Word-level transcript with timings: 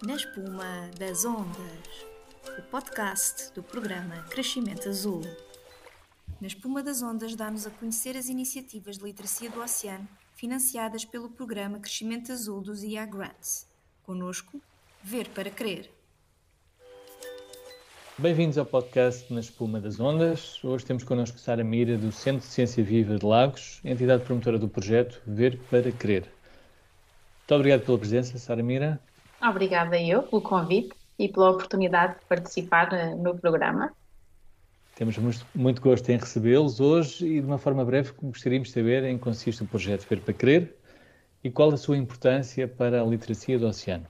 Na 0.00 0.14
espuma 0.14 0.88
das 0.96 1.24
ondas, 1.24 2.06
o 2.56 2.62
podcast 2.70 3.52
do 3.52 3.64
programa 3.64 4.22
Crescimento 4.30 4.88
Azul. 4.88 5.22
Na 6.40 6.46
espuma 6.46 6.84
das 6.84 7.02
ondas 7.02 7.34
dá-nos 7.34 7.66
a 7.66 7.70
conhecer 7.70 8.16
as 8.16 8.28
iniciativas 8.28 8.96
de 8.96 9.02
literacia 9.02 9.50
do 9.50 9.60
oceano 9.60 10.08
financiadas 10.36 11.04
pelo 11.04 11.28
programa 11.28 11.80
Crescimento 11.80 12.30
Azul 12.30 12.60
dos 12.60 12.84
IA 12.84 13.04
Grants. 13.06 13.66
Conosco, 14.04 14.60
Ver 15.02 15.28
para 15.30 15.50
Crer. 15.50 15.90
Bem-vindos 18.16 18.56
ao 18.56 18.66
podcast 18.66 19.32
Na 19.32 19.40
Espuma 19.40 19.80
das 19.80 19.98
Ondas. 19.98 20.62
Hoje 20.62 20.86
temos 20.86 21.02
connosco 21.02 21.40
Sara 21.40 21.64
Mira, 21.64 21.98
do 21.98 22.12
Centro 22.12 22.46
de 22.46 22.52
Ciência 22.54 22.84
Viva 22.84 23.18
de 23.18 23.26
Lagos, 23.26 23.80
entidade 23.84 24.22
promotora 24.22 24.60
do 24.60 24.68
projeto 24.68 25.20
Ver 25.26 25.58
para 25.68 25.90
Crer. 25.90 26.22
Muito 26.22 27.54
obrigado 27.54 27.84
pela 27.84 27.98
presença, 27.98 28.38
Sara 28.38 28.62
Mira. 28.62 29.00
Obrigada 29.40 30.00
eu 30.00 30.22
pelo 30.22 30.42
convite 30.42 30.94
e 31.18 31.28
pela 31.28 31.50
oportunidade 31.50 32.18
de 32.18 32.24
participar 32.26 32.92
eh, 32.92 33.14
no 33.14 33.36
programa. 33.36 33.92
Temos 34.94 35.16
muito 35.54 35.80
gosto 35.80 36.08
em 36.10 36.16
recebê-los 36.16 36.80
hoje 36.80 37.24
e, 37.24 37.40
de 37.40 37.46
uma 37.46 37.58
forma 37.58 37.84
breve, 37.84 38.12
gostaríamos 38.20 38.68
de 38.68 38.74
saber 38.74 39.04
em 39.04 39.16
que 39.16 39.22
consiste 39.22 39.62
o 39.62 39.66
projeto 39.66 40.06
Ver 40.08 40.20
para 40.20 40.34
Crer 40.34 40.76
e 41.42 41.50
qual 41.50 41.72
a 41.72 41.76
sua 41.76 41.96
importância 41.96 42.66
para 42.66 43.00
a 43.00 43.04
literacia 43.04 43.58
do 43.58 43.68
oceano. 43.68 44.06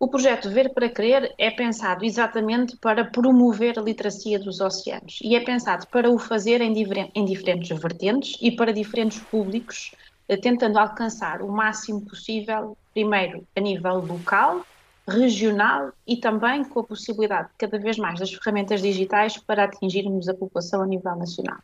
O 0.00 0.08
projeto 0.08 0.50
Ver 0.50 0.72
para 0.72 0.88
Crer 0.88 1.34
é 1.38 1.50
pensado 1.50 2.06
exatamente 2.06 2.76
para 2.78 3.04
promover 3.04 3.78
a 3.78 3.82
literacia 3.82 4.38
dos 4.38 4.60
oceanos 4.60 5.18
e 5.22 5.36
é 5.36 5.40
pensado 5.40 5.86
para 5.88 6.10
o 6.10 6.18
fazer 6.18 6.62
em, 6.62 6.72
em 7.14 7.24
diferentes 7.24 7.78
vertentes 7.78 8.38
e 8.40 8.50
para 8.50 8.72
diferentes 8.72 9.18
públicos, 9.18 9.92
eh, 10.26 10.38
tentando 10.38 10.78
alcançar 10.78 11.42
o 11.42 11.52
máximo 11.52 12.00
possível 12.00 12.76
primeiro 12.94 13.46
a 13.54 13.60
nível 13.60 13.96
local, 13.98 14.64
regional 15.06 15.92
e 16.06 16.16
também 16.16 16.64
com 16.64 16.80
a 16.80 16.84
possibilidade 16.84 17.50
cada 17.58 17.78
vez 17.78 17.98
mais 17.98 18.18
das 18.18 18.32
ferramentas 18.32 18.80
digitais 18.80 19.36
para 19.36 19.64
atingirmos 19.64 20.28
a 20.28 20.34
população 20.34 20.80
a 20.80 20.86
nível 20.86 21.14
nacional. 21.16 21.58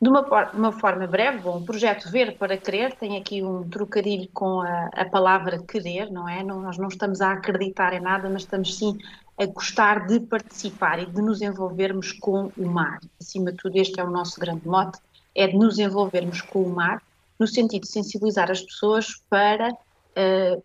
De 0.00 0.08
uma, 0.08 0.20
uma 0.52 0.72
forma 0.72 1.08
breve, 1.08 1.38
bom, 1.38 1.58
o 1.58 1.64
projeto 1.64 2.08
Ver 2.08 2.38
para 2.38 2.56
Crer 2.56 2.94
tem 2.94 3.16
aqui 3.16 3.42
um 3.42 3.68
trocadilho 3.68 4.28
com 4.32 4.60
a, 4.60 4.90
a 4.94 5.04
palavra 5.04 5.58
querer, 5.58 6.08
não 6.08 6.28
é? 6.28 6.44
Não, 6.44 6.62
nós 6.62 6.78
não 6.78 6.86
estamos 6.86 7.20
a 7.20 7.32
acreditar 7.32 7.92
em 7.92 8.00
nada, 8.00 8.30
mas 8.30 8.42
estamos 8.42 8.78
sim 8.78 8.96
a 9.36 9.44
gostar 9.44 10.06
de 10.06 10.20
participar 10.20 11.00
e 11.00 11.06
de 11.06 11.20
nos 11.20 11.42
envolvermos 11.42 12.12
com 12.12 12.52
o 12.56 12.66
mar. 12.66 13.00
Acima 13.20 13.50
de 13.50 13.58
tudo, 13.58 13.76
este 13.76 13.98
é 13.98 14.04
o 14.04 14.10
nosso 14.10 14.38
grande 14.38 14.66
mote, 14.66 15.00
é 15.34 15.48
de 15.48 15.56
nos 15.56 15.80
envolvermos 15.80 16.42
com 16.42 16.62
o 16.62 16.68
mar, 16.68 17.02
no 17.36 17.46
sentido 17.48 17.82
de 17.82 17.88
sensibilizar 17.88 18.52
as 18.52 18.62
pessoas 18.62 19.20
para 19.28 19.72
uh, 20.18 20.62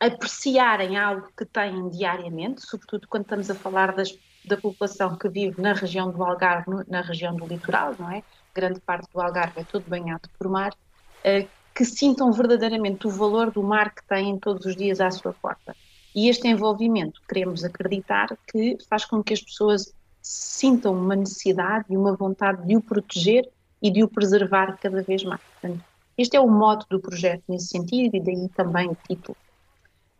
apreciarem 0.00 0.96
algo 0.96 1.28
que 1.36 1.44
têm 1.44 1.88
diariamente, 1.90 2.62
sobretudo 2.62 3.06
quando 3.08 3.24
estamos 3.24 3.50
a 3.50 3.54
falar 3.54 3.94
das, 3.94 4.16
da 4.44 4.56
população 4.56 5.16
que 5.16 5.28
vive 5.28 5.60
na 5.60 5.72
região 5.72 6.10
do 6.10 6.24
Algarve, 6.24 6.84
na 6.88 7.00
região 7.00 7.34
do 7.34 7.46
litoral, 7.46 7.94
não 7.98 8.10
é? 8.10 8.22
Grande 8.54 8.80
parte 8.80 9.12
do 9.12 9.20
Algarve 9.20 9.60
é 9.60 9.64
todo 9.64 9.84
banhado 9.88 10.28
por 10.38 10.48
mar, 10.48 10.72
uh, 10.72 11.48
que 11.74 11.84
sintam 11.84 12.32
verdadeiramente 12.32 13.06
o 13.06 13.10
valor 13.10 13.50
do 13.50 13.62
mar 13.62 13.94
que 13.94 14.04
têm 14.06 14.38
todos 14.38 14.64
os 14.66 14.74
dias 14.74 15.00
à 15.00 15.10
sua 15.10 15.32
porta. 15.32 15.76
E 16.14 16.28
este 16.28 16.48
envolvimento, 16.48 17.20
queremos 17.28 17.62
acreditar, 17.62 18.36
que 18.50 18.76
faz 18.88 19.04
com 19.04 19.22
que 19.22 19.32
as 19.32 19.40
pessoas 19.40 19.94
sintam 20.20 20.94
uma 20.94 21.14
necessidade 21.14 21.86
e 21.88 21.96
uma 21.96 22.16
vontade 22.16 22.66
de 22.66 22.76
o 22.76 22.80
proteger 22.80 23.48
e 23.80 23.90
de 23.90 24.02
o 24.02 24.08
preservar 24.08 24.76
cada 24.78 25.02
vez 25.02 25.22
mais. 25.22 25.40
Portanto, 25.40 25.84
este 26.18 26.36
é 26.36 26.40
o 26.40 26.48
modo 26.48 26.84
do 26.90 27.00
projeto 27.00 27.44
nesse 27.48 27.68
sentido 27.68 28.16
e 28.16 28.20
daí 28.20 28.48
também 28.50 28.88
o 28.88 28.96
título. 29.08 29.36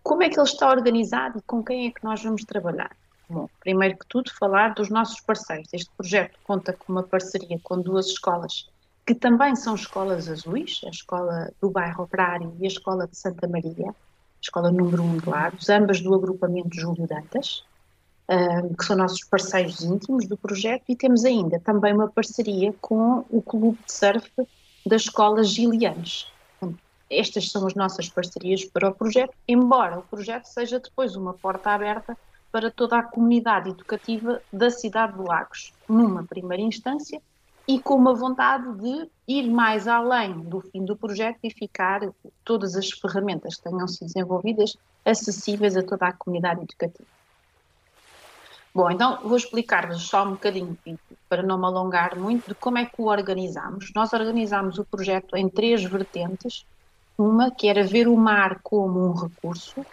Como 0.03 0.23
é 0.23 0.29
que 0.29 0.39
ele 0.39 0.49
está 0.49 0.71
organizado 0.71 1.39
e 1.39 1.43
com 1.43 1.63
quem 1.63 1.89
é 1.89 1.91
que 1.91 2.03
nós 2.05 2.23
vamos 2.23 2.45
trabalhar? 2.45 2.97
Bom, 3.29 3.47
primeiro 3.61 3.99
que 3.99 4.07
tudo, 4.07 4.33
falar 4.33 4.73
dos 4.73 4.89
nossos 4.89 5.21
parceiros. 5.21 5.69
Este 5.73 5.91
projeto 5.97 6.39
conta 6.45 6.73
com 6.73 6.93
uma 6.93 7.03
parceria 7.03 7.59
com 7.63 7.79
duas 7.81 8.07
escolas 8.07 8.71
que 9.09 9.15
também 9.15 9.57
são 9.57 9.75
escolas 9.75 10.29
azuis, 10.29 10.83
a 10.85 10.91
escola 10.91 11.51
do 11.63 11.71
bairro 11.71 12.05
Operário 12.05 12.55
e 12.61 12.65
a 12.65 12.69
escola 12.69 13.07
de 13.07 13.17
Santa 13.17 13.49
Maria, 13.49 13.95
escola 14.39 14.71
número 14.71 15.03
1 15.03 15.17
de 15.17 15.29
Lagos, 15.31 15.71
ambas 15.71 16.03
do 16.03 16.15
agrupamento 16.15 16.79
Júlio 16.79 17.07
Dantas, 17.07 17.65
que 18.77 18.85
são 18.85 18.99
nossos 18.99 19.25
parceiros 19.25 19.83
íntimos 19.83 20.29
do 20.29 20.37
projeto, 20.37 20.85
e 20.91 20.95
temos 20.95 21.25
ainda 21.25 21.59
também 21.59 21.95
uma 21.95 22.09
parceria 22.09 22.75
com 22.83 23.25
o 23.31 23.41
Clube 23.41 23.79
de 23.87 23.93
Surf 23.95 24.31
da 24.89 24.97
Escola 24.97 25.45
Gilianes. 25.45 26.27
Estas 27.11 27.51
são 27.51 27.67
as 27.67 27.75
nossas 27.75 28.09
parcerias 28.09 28.65
para 28.65 28.89
o 28.89 28.95
projeto, 28.95 29.35
embora 29.47 29.99
o 29.99 30.03
projeto 30.03 30.47
seja 30.47 30.81
depois 30.81 31.15
uma 31.15 31.35
porta 31.35 31.71
aberta 31.71 32.17
para 32.51 32.71
toda 32.71 32.99
a 32.99 33.03
comunidade 33.03 33.71
educativa 33.71 34.41
da 34.51 34.71
cidade 34.71 35.13
de 35.13 35.23
Lagos, 35.23 35.73
numa 35.89 36.25
primeira 36.25 36.63
instância, 36.63 37.21
e 37.67 37.79
com 37.79 37.97
uma 37.97 38.15
vontade 38.15 38.73
de 38.81 39.11
ir 39.27 39.51
mais 39.51 39.87
além 39.87 40.41
do 40.41 40.61
fim 40.61 40.85
do 40.85 40.97
projeto 40.97 41.39
e 41.45 41.51
ficar 41.51 42.01
todas 42.43 42.75
as 42.75 42.91
ferramentas 42.91 43.57
que 43.57 43.65
tenham 43.65 43.87
sido 43.87 44.07
desenvolvidas 44.07 44.75
acessíveis 45.05 45.77
a 45.77 45.83
toda 45.83 46.07
a 46.07 46.13
comunidade 46.15 46.63
educativa. 46.63 47.18
Bom, 48.79 48.93
então 48.93 49.21
vou 49.25 49.37
explicar-vos 49.37 50.09
só 50.09 50.25
um 50.25 50.35
bocadinho, 50.35 50.79
para 51.29 51.43
não 51.43 51.59
me 51.59 51.67
alongar 51.67 52.17
muito, 52.17 52.47
de 52.47 52.55
como 52.55 52.79
é 52.79 52.87
que 52.87 52.95
o 53.03 53.07
organizamos. 53.07 53.91
Nós 53.93 54.13
organizamos 54.13 54.79
o 54.79 54.85
projeto 54.85 55.37
em 55.37 55.49
três 55.49 55.83
vertentes. 55.83 56.65
Uma 57.19 57.51
que 57.51 57.67
era 57.67 57.83
ver 57.83 58.07
o 58.07 58.17
mar 58.17 58.61
como 58.63 59.01
um 59.01 59.13
recurso, 59.15 59.85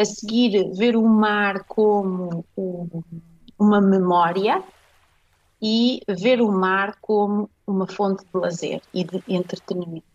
a 0.00 0.04
seguir 0.04 0.70
ver 0.78 0.94
o 0.94 1.04
mar 1.04 1.64
como 1.66 2.44
um, 2.56 3.02
uma 3.58 3.80
memória 3.80 4.62
e 5.60 5.98
ver 6.08 6.40
o 6.40 6.52
mar 6.52 6.94
como 7.00 7.50
uma 7.66 7.88
fonte 7.88 8.24
de 8.24 8.30
lazer 8.38 8.80
e 8.94 9.02
de 9.02 9.20
entretenimento. 9.26 10.09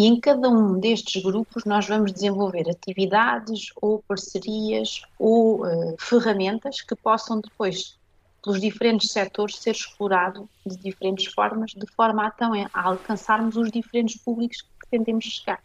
E 0.00 0.06
em 0.06 0.18
cada 0.18 0.48
um 0.48 0.80
destes 0.80 1.22
grupos 1.22 1.66
nós 1.66 1.86
vamos 1.86 2.10
desenvolver 2.10 2.66
atividades 2.70 3.66
ou 3.82 4.02
parcerias 4.08 5.02
ou 5.18 5.66
uh, 5.66 5.94
ferramentas 5.98 6.80
que 6.80 6.96
possam 6.96 7.38
depois, 7.38 7.98
pelos 8.42 8.58
diferentes 8.58 9.12
setores, 9.12 9.58
ser 9.58 9.72
explorado 9.72 10.48
de 10.64 10.74
diferentes 10.78 11.26
formas, 11.26 11.72
de 11.72 11.86
forma 11.94 12.24
a, 12.24 12.28
então, 12.34 12.52
a 12.72 12.82
alcançarmos 12.82 13.58
os 13.58 13.70
diferentes 13.70 14.16
públicos 14.16 14.62
que 14.62 14.68
pretendemos 14.78 15.26
chegar. 15.26 15.60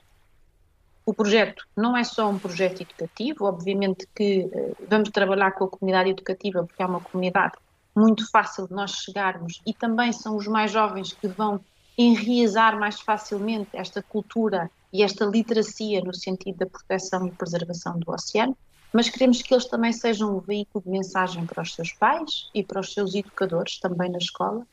O 1.06 1.14
projeto 1.14 1.66
não 1.74 1.96
é 1.96 2.04
só 2.04 2.30
um 2.30 2.38
projeto 2.38 2.82
educativo, 2.82 3.46
obviamente 3.46 4.06
que 4.14 4.50
uh, 4.54 4.76
vamos 4.90 5.12
trabalhar 5.12 5.52
com 5.52 5.64
a 5.64 5.70
comunidade 5.70 6.10
educativa, 6.10 6.62
porque 6.66 6.84
é 6.84 6.86
uma 6.86 7.00
comunidade 7.00 7.54
muito 7.96 8.30
fácil 8.30 8.68
de 8.68 8.74
nós 8.74 8.92
chegarmos 8.96 9.62
e 9.66 9.74
também 9.74 10.12
são 10.12 10.36
os 10.36 10.46
mais 10.46 10.74
jovens 10.74 11.14
que 11.14 11.30
vão 11.30 11.62
enraizar 11.98 12.80
mais 12.80 13.00
facilmente 13.00 13.70
esta 13.74 14.02
cultura 14.02 14.70
e 14.92 15.04
esta 15.04 15.26
literacia 15.26 16.02
no 16.02 16.14
sentido 16.14 16.58
da 16.60 16.66
proteção 16.66 17.28
e 17.28 17.32
preservação 17.32 18.00
do 18.00 18.12
oceano, 18.12 18.58
mas 18.94 19.10
queremos 19.10 19.42
que 19.42 19.54
eles 19.54 19.66
também 19.66 19.92
sejam 19.92 20.38
um 20.38 20.40
veículo 20.40 20.84
de 20.84 20.90
mensagem 20.90 21.46
para 21.46 21.62
os 21.62 21.74
seus 21.74 21.92
pais 21.94 22.50
e 22.54 22.64
para 22.64 22.80
os 22.80 22.94
seus 22.94 23.14
educadores, 23.14 23.80
também 23.80 24.10
na 24.10 24.18
escola, 24.18 24.66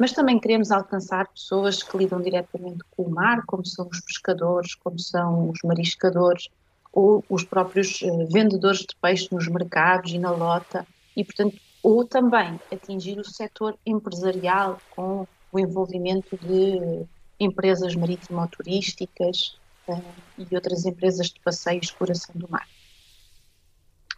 mas 0.00 0.12
também 0.12 0.38
queremos 0.38 0.70
alcançar 0.70 1.28
pessoas 1.28 1.82
que 1.82 1.96
lidam 1.96 2.20
diretamente 2.20 2.84
com 2.90 3.04
o 3.04 3.10
mar, 3.10 3.42
como 3.46 3.64
são 3.66 3.88
os 3.88 4.00
pescadores, 4.00 4.74
como 4.74 4.98
são 4.98 5.50
os 5.50 5.58
mariscadores, 5.64 6.48
ou 6.92 7.24
os 7.28 7.44
próprios 7.44 8.00
eh, 8.02 8.26
vendedores 8.30 8.80
de 8.80 8.96
peixe 9.00 9.28
nos 9.32 9.46
mercados 9.48 10.12
e 10.12 10.18
na 10.18 10.30
lota, 10.30 10.86
e 11.16 11.24
portanto, 11.24 11.56
ou 11.82 12.04
também 12.04 12.58
atingir 12.72 13.18
o 13.18 13.24
setor 13.24 13.76
empresarial 13.86 14.78
com 14.90 15.26
o 15.52 15.58
envolvimento 15.58 16.36
de 16.36 17.06
empresas 17.40 17.94
marítimo-turísticas 17.94 19.58
uh, 19.88 20.02
e 20.36 20.54
outras 20.54 20.84
empresas 20.84 21.28
de 21.28 21.40
passeios 21.40 21.86
exploração 21.86 22.34
do 22.34 22.48
mar. 22.50 22.66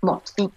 Bom, 0.02 0.20
sim, 0.24 0.50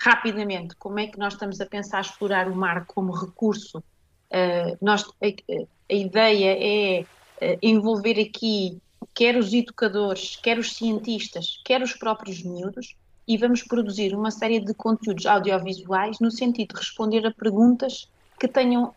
rapidamente, 0.00 0.74
como 0.76 0.98
é 0.98 1.06
que 1.06 1.18
nós 1.18 1.34
estamos 1.34 1.60
a 1.60 1.66
pensar 1.66 2.00
explorar 2.00 2.48
o 2.48 2.56
mar 2.56 2.86
como 2.86 3.12
recurso? 3.12 3.78
Uh, 3.78 4.76
nós, 4.80 5.04
a, 5.04 5.26
a, 5.26 5.94
ideia 5.94 6.56
é 6.58 7.02
uh, 7.02 7.58
envolver 7.62 8.20
aqui 8.20 8.80
quer 9.14 9.36
os 9.36 9.52
educadores, 9.52 10.36
quer 10.36 10.58
os 10.58 10.74
cientistas, 10.74 11.60
quer 11.64 11.82
os 11.82 11.94
próprios 11.94 12.42
miúdos, 12.42 12.94
e 13.26 13.36
vamos 13.36 13.62
produzir 13.62 14.14
uma 14.14 14.30
série 14.30 14.60
de 14.60 14.72
conteúdos 14.74 15.26
audiovisuais 15.26 16.20
no 16.20 16.30
sentido 16.30 16.74
de 16.74 16.80
responder 16.80 17.26
a 17.26 17.32
perguntas 17.32 18.08
que 18.38 18.46
tenham 18.46 18.94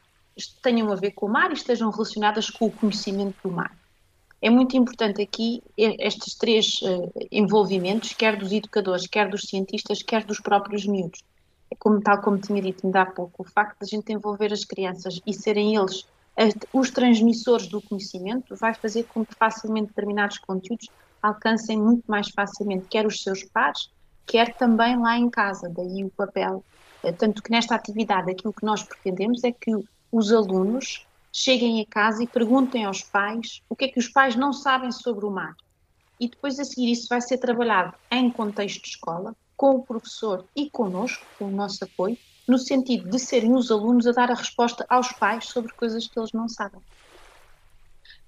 tenham 0.47 0.91
a 0.91 0.95
ver 0.95 1.11
com 1.11 1.25
o 1.25 1.29
mar 1.29 1.51
e 1.51 1.53
estejam 1.53 1.89
relacionadas 1.89 2.49
com 2.49 2.65
o 2.65 2.71
conhecimento 2.71 3.35
do 3.43 3.51
mar. 3.51 3.75
É 4.41 4.49
muito 4.49 4.77
importante 4.77 5.21
aqui 5.21 5.61
estes 5.77 6.35
três 6.35 6.81
uh, 6.81 7.11
envolvimentos, 7.29 8.13
quer 8.13 8.37
dos 8.37 8.51
educadores, 8.51 9.05
quer 9.05 9.29
dos 9.29 9.41
cientistas, 9.41 10.01
quer 10.01 10.23
dos 10.23 10.39
próprios 10.39 10.85
miúdos. 10.85 11.21
É 11.69 11.75
como, 11.75 12.01
tal 12.01 12.21
como 12.21 12.37
tinha 12.39 12.61
dito 12.61 12.85
ainda 12.85 13.01
há 13.01 13.05
pouco, 13.05 13.43
o 13.43 13.45
facto 13.45 13.79
de 13.79 13.85
a 13.85 13.87
gente 13.97 14.13
envolver 14.13 14.53
as 14.53 14.63
crianças 14.63 15.19
e 15.25 15.33
serem 15.33 15.75
eles 15.75 16.05
os 16.71 16.89
transmissores 16.89 17.67
do 17.67 17.81
conhecimento 17.81 18.55
vai 18.55 18.73
fazer 18.73 19.03
com 19.03 19.25
que 19.25 19.35
facilmente 19.35 19.87
determinados 19.87 20.37
conteúdos 20.37 20.87
alcancem 21.21 21.77
muito 21.77 22.03
mais 22.07 22.29
facilmente 22.29 22.87
quer 22.89 23.05
os 23.05 23.21
seus 23.21 23.43
pares, 23.43 23.91
quer 24.25 24.55
também 24.55 24.97
lá 24.97 25.17
em 25.17 25.29
casa. 25.29 25.67
Daí 25.69 26.03
o 26.03 26.09
papel. 26.09 26.63
Eh, 27.03 27.11
tanto 27.11 27.43
que 27.43 27.51
nesta 27.51 27.75
atividade 27.75 28.31
aquilo 28.31 28.53
que 28.53 28.63
nós 28.63 28.83
pretendemos 28.83 29.43
é 29.43 29.51
que 29.51 29.71
os 30.11 30.31
alunos 30.31 31.05
cheguem 31.31 31.81
a 31.81 31.85
casa 31.85 32.23
e 32.23 32.27
perguntem 32.27 32.85
aos 32.85 33.01
pais 33.01 33.61
o 33.69 33.75
que 33.75 33.85
é 33.85 33.87
que 33.87 33.99
os 33.99 34.07
pais 34.07 34.35
não 34.35 34.51
sabem 34.51 34.91
sobre 34.91 35.25
o 35.25 35.31
mar. 35.31 35.55
E 36.19 36.27
depois 36.27 36.59
a 36.59 36.65
seguir 36.65 36.91
isso 36.91 37.07
vai 37.07 37.21
ser 37.21 37.37
trabalhado 37.37 37.95
em 38.11 38.29
contexto 38.29 38.81
de 38.81 38.89
escola, 38.89 39.35
com 39.55 39.75
o 39.75 39.83
professor 39.83 40.45
e 40.55 40.69
connosco, 40.69 41.25
com 41.37 41.45
o 41.45 41.51
nosso 41.51 41.83
apoio, 41.83 42.17
no 42.47 42.57
sentido 42.57 43.09
de 43.09 43.19
serem 43.19 43.53
os 43.53 43.69
alunos 43.71 44.07
a 44.07 44.11
dar 44.11 44.31
a 44.31 44.35
resposta 44.35 44.85
aos 44.89 45.11
pais 45.13 45.45
sobre 45.45 45.71
coisas 45.73 46.07
que 46.07 46.19
eles 46.19 46.33
não 46.33 46.49
sabem. 46.49 46.81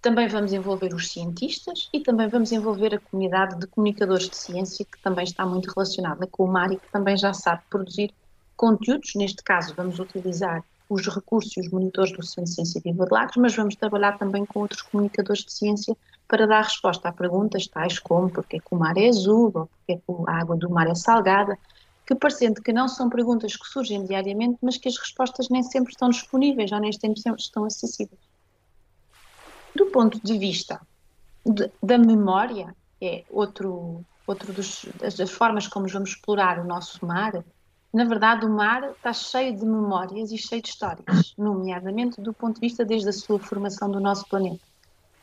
Também 0.01 0.27
vamos 0.27 0.51
envolver 0.53 0.93
os 0.93 1.11
cientistas 1.11 1.89
e 1.93 1.99
também 1.99 2.27
vamos 2.27 2.51
envolver 2.51 2.95
a 2.95 2.99
comunidade 2.99 3.59
de 3.59 3.67
comunicadores 3.67 4.29
de 4.29 4.35
ciência, 4.35 4.85
que 4.85 5.01
também 5.01 5.23
está 5.23 5.45
muito 5.45 5.71
relacionada 5.73 6.25
com 6.27 6.43
o 6.43 6.51
mar 6.51 6.71
e 6.71 6.77
que 6.77 6.91
também 6.91 7.17
já 7.17 7.33
sabe 7.33 7.63
produzir 7.69 8.13
conteúdos. 8.55 9.13
Neste 9.15 9.43
caso, 9.43 9.75
vamos 9.75 9.99
utilizar 9.99 10.63
os 10.93 11.07
recursos 11.07 11.55
e 11.55 11.61
os 11.61 11.69
monitores 11.69 12.11
do 12.11 12.21
Centro 12.21 12.43
de 12.43 12.55
Ciência 12.55 12.81
de 12.81 12.93
Lagos, 13.09 13.37
mas 13.37 13.55
vamos 13.55 13.75
trabalhar 13.77 14.17
também 14.17 14.45
com 14.45 14.59
outros 14.59 14.81
comunicadores 14.81 15.45
de 15.45 15.53
ciência 15.53 15.95
para 16.27 16.45
dar 16.45 16.63
resposta 16.63 17.07
a 17.07 17.13
perguntas 17.13 17.65
tais 17.67 17.97
como 17.97 18.29
porque 18.29 18.57
é 18.57 18.59
que 18.59 18.75
o 18.75 18.77
mar 18.77 18.97
é 18.97 19.07
azul 19.07 19.51
ou 19.55 19.67
porque 19.67 19.93
é 19.93 19.95
que 19.95 20.03
a 20.27 20.33
água 20.33 20.57
do 20.57 20.69
mar 20.69 20.87
é 20.87 20.95
salgada, 20.95 21.57
que 22.05 22.13
parecendo 22.13 22.61
que 22.61 22.73
não 22.73 22.89
são 22.89 23.09
perguntas 23.09 23.55
que 23.55 23.65
surgem 23.67 24.05
diariamente, 24.05 24.57
mas 24.61 24.77
que 24.77 24.89
as 24.89 24.97
respostas 24.97 25.47
nem 25.49 25.63
sempre 25.63 25.93
estão 25.93 26.09
disponíveis 26.09 26.71
ou 26.73 26.79
nem 26.79 26.91
sempre 26.91 27.21
estão 27.37 27.63
acessíveis. 27.63 28.19
Do 29.73 29.85
ponto 29.91 30.21
de 30.21 30.37
vista 30.37 30.85
de, 31.45 31.71
da 31.81 31.97
memória, 31.97 32.75
é 33.01 33.23
outro, 33.29 34.05
outro 34.27 34.53
das 34.53 35.31
formas 35.31 35.67
como 35.67 35.87
vamos 35.87 36.09
explorar 36.09 36.59
o 36.59 36.67
nosso 36.67 37.05
mar, 37.05 37.45
na 37.93 38.05
verdade, 38.05 38.45
o 38.45 38.49
mar 38.49 38.91
está 38.91 39.11
cheio 39.11 39.55
de 39.55 39.65
memórias 39.65 40.31
e 40.31 40.37
cheio 40.37 40.61
de 40.61 40.69
histórias, 40.69 41.33
nomeadamente 41.37 42.21
do 42.21 42.33
ponto 42.33 42.55
de 42.55 42.61
vista 42.61 42.85
desde 42.85 43.09
a 43.09 43.13
sua 43.13 43.37
formação 43.37 43.91
do 43.91 43.99
nosso 43.99 44.27
planeta. 44.29 44.63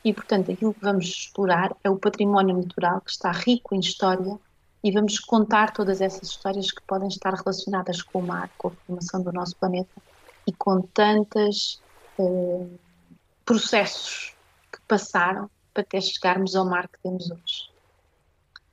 E, 0.05 0.13
portanto, 0.13 0.53
aquilo 0.53 0.75
que 0.75 0.85
vamos 0.85 1.07
explorar 1.07 1.75
é 1.83 1.91
o 1.91 1.97
património 1.97 2.57
natural 2.57 3.01
que 3.01 3.11
está 3.11 3.33
rico 3.33 3.75
em 3.75 3.81
história 3.81 4.39
e 4.85 4.93
vamos 4.93 5.19
contar 5.19 5.73
todas 5.73 6.01
essas 6.01 6.29
histórias 6.29 6.71
que 6.71 6.83
podem 6.83 7.09
estar 7.09 7.35
relacionadas 7.35 8.03
com 8.03 8.21
o 8.21 8.27
mar, 8.27 8.51
com 8.59 8.69
a 8.69 8.71
formação 8.71 9.23
do 9.23 9.33
nosso 9.33 9.57
planeta 9.57 9.91
e 10.47 10.53
com 10.53 10.83
tantos 10.83 11.81
eh, 12.19 12.67
processos 13.45 14.35
que 14.71 14.81
passaram 14.87 15.51
para 15.73 15.83
até 15.83 16.01
chegarmos 16.01 16.55
ao 16.55 16.65
mar 16.65 16.87
que 16.87 16.99
temos 17.03 17.31
hoje. 17.31 17.71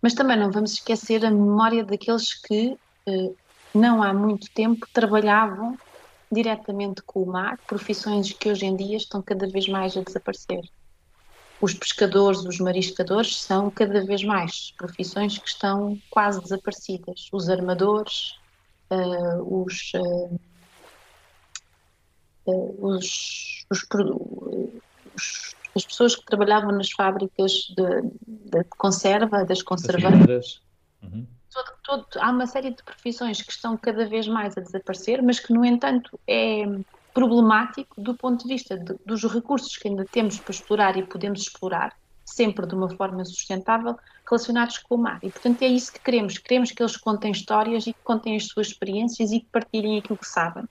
Mas 0.02 0.14
também 0.14 0.38
não 0.38 0.52
vamos 0.52 0.74
esquecer 0.74 1.26
a 1.26 1.32
memória 1.32 1.84
daqueles 1.84 2.34
que 2.34 2.78
eh, 3.08 3.34
não 3.75 4.01
há 4.01 4.13
muito 4.13 4.50
tempo 4.51 4.88
trabalhavam 4.94 5.77
diretamente 6.31 7.01
com 7.01 7.24
o 7.24 7.25
mar, 7.27 7.57
profissões 7.68 8.31
que 8.31 8.50
hoje 8.50 8.66
em 8.66 8.75
dia 8.75 8.98
estão 8.98 9.22
cada 9.22 9.48
vez 9.48 9.68
mais 9.68 9.95
a 9.95 10.01
desaparecer. 10.01 10.62
Os 11.62 11.74
pescadores, 11.74 12.42
os 12.42 12.60
mariscadores 12.60 13.38
são 13.38 13.69
cada 13.69 14.04
vez 14.06 14.24
mais 14.24 14.72
profissões 14.77 15.38
que 15.38 15.48
estão 15.48 16.00
quase 16.10 16.42
desaparecidas. 16.42 17.30
Os 17.31 17.50
armadores, 17.50 18.36
uh, 18.89 19.63
os, 19.63 19.92
uh, 19.95 20.39
uh, 22.45 22.88
os, 22.88 23.66
os, 23.69 23.88
os, 25.16 25.56
as 25.75 25.86
pessoas 25.86 26.16
que 26.16 26.25
trabalhavam 26.25 26.72
nas 26.72 26.92
fábricas 26.92 27.51
de, 27.75 28.01
de 28.27 28.63
conserva, 28.77 29.45
das 29.45 29.62
conservadoras. 29.62 30.62
Uhum 31.01 31.25
todo, 31.56 31.72
todo, 31.84 32.06
há 32.19 32.30
uma 32.30 32.46
série 32.46 32.72
de 32.72 32.84
profissões 32.84 33.42
que 33.42 33.52
estão 33.52 33.78
cada 33.78 34.06
vez 34.06 34.28
mais 34.28 34.57
a 34.57 34.62
desaparecer, 34.62 35.22
mas 35.22 35.40
que, 35.40 35.54
no 35.54 35.63
entanto, 35.63 36.19
é 36.28 36.66
problemático 37.13 38.02
do 38.02 38.13
ponto 38.13 38.44
de 38.44 38.54
vista 38.54 38.78
de, 38.78 38.96
dos 39.06 39.24
recursos 39.24 39.78
que 39.78 39.88
ainda 39.88 40.06
temos 40.12 40.38
para 40.38 40.52
explorar 40.52 40.98
e 40.98 41.04
podemos 41.04 41.42
explorar, 41.42 41.96
sempre 42.25 42.68
de 42.68 42.75
uma 42.75 42.90
forma 42.90 43.24
sustentável, 43.24 43.98
relacionados 44.30 44.80
com 44.80 44.96
o 44.96 44.98
mar. 44.98 45.19
E, 45.24 45.30
portanto, 45.30 45.62
é 45.62 45.68
isso 45.68 45.94
que 45.94 46.00
queremos. 46.00 46.38
Queremos 46.38 46.72
que 46.72 46.81
eles 46.81 46.98
contem 46.98 47.31
histórias 47.31 47.88
e 47.88 47.94
que 47.94 48.00
contem 48.04 48.36
as 48.36 48.48
suas 48.48 48.68
experiências 48.68 49.31
e 49.31 49.40
que 49.40 49.46
partilhem 49.46 50.00
aquilo 50.00 50.18
que 50.18 50.28
sabem, 50.28 50.66